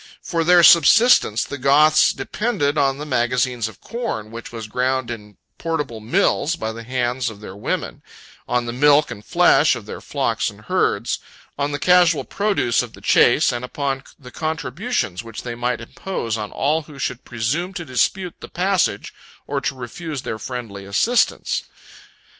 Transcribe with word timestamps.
For 0.23 0.43
their 0.43 0.63
subsistence, 0.63 1.43
the 1.43 1.59
Goths 1.59 2.11
depended 2.11 2.75
on 2.75 2.97
the 2.97 3.05
magazines 3.05 3.67
of 3.67 3.81
corn 3.81 4.31
which 4.31 4.51
was 4.51 4.65
ground 4.65 5.11
in 5.11 5.37
portable 5.59 5.99
mills 5.99 6.55
by 6.55 6.71
the 6.71 6.81
hands 6.83 7.29
of 7.29 7.39
their 7.39 7.55
women; 7.55 8.01
on 8.47 8.65
the 8.65 8.73
milk 8.73 9.11
and 9.11 9.23
flesh 9.23 9.75
of 9.75 9.85
their 9.85 10.01
flocks 10.01 10.49
and 10.49 10.61
herds; 10.61 11.19
on 11.55 11.71
the 11.71 11.77
casual 11.77 12.23
produce 12.23 12.81
of 12.81 12.93
the 12.93 12.99
chase, 13.01 13.51
and 13.51 13.63
upon 13.63 14.03
the 14.17 14.31
contributions 14.31 15.23
which 15.23 15.43
they 15.43 15.53
might 15.53 15.79
impose 15.81 16.35
on 16.35 16.49
all 16.51 16.81
who 16.81 16.97
should 16.97 17.23
presume 17.23 17.71
to 17.75 17.85
dispute 17.85 18.33
the 18.39 18.49
passage, 18.49 19.13
or 19.45 19.61
to 19.61 19.75
refuse 19.75 20.23
their 20.23 20.39
friendly 20.39 20.83
assistance. 20.83 21.65